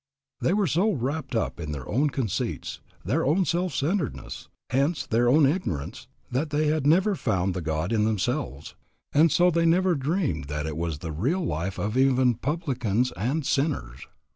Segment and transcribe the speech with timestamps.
[0.39, 5.29] They were so wrapped up in their own conceits, their own self centredness, hence their
[5.29, 8.73] own ignorance, that they had never found the God in themselves,
[9.13, 13.45] and so they never dreamed that it was the real life of even publicans and
[13.45, 14.07] sinners.